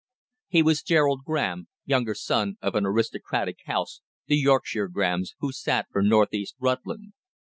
He 0.47 0.63
was 0.63 0.81
Gerald 0.81 1.21
Graham, 1.23 1.67
younger 1.85 2.15
son 2.15 2.55
of 2.59 2.73
an 2.73 2.87
aristocratic 2.87 3.59
house, 3.67 4.01
the 4.25 4.35
Yorkshire 4.35 4.87
Grahams, 4.87 5.35
who 5.41 5.51
sat 5.51 5.85
for 5.91 6.01
North 6.01 6.33
East 6.33 6.55
Rutland. 6.57 7.13